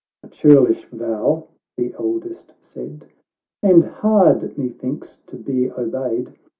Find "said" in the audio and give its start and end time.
2.59-3.05